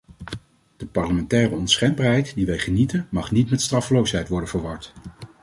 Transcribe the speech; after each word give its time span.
De 0.77 0.85
parlementaire 0.85 1.55
onschendbaarheid 1.55 2.35
die 2.35 2.45
wij 2.45 2.59
genieten, 2.59 3.07
mag 3.09 3.31
niet 3.31 3.49
met 3.49 3.61
straffeloosheid 3.61 4.27
worden 4.27 4.49
verward. 4.49 4.93